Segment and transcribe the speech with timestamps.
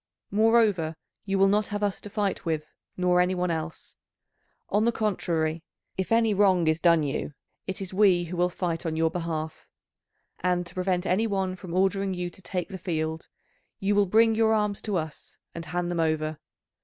[0.31, 0.95] Moreover
[1.25, 3.97] you will not have us to fight with, nor any one else.
[4.69, 5.61] On the contrary,
[5.95, 7.35] if any wrong is done you,
[7.67, 9.67] it is we who will fight on your behalf.
[10.39, 13.27] And to prevent any one from ordering you to take the field,
[13.79, 16.39] you will bring your arms to us and hand them over.